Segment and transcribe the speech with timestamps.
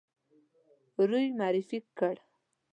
[1.09, 2.15] روی معرفي کړ.